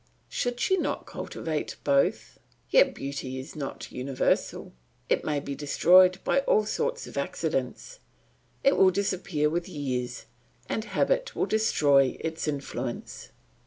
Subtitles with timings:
[0.29, 2.39] Should she not cultivate both?
[2.71, 4.73] Yet beauty is not universal;
[5.09, 7.99] it may be destroyed by all sorts of accidents,
[8.63, 10.25] it will disappear with years,
[10.67, 13.29] and habit will destroy its influence.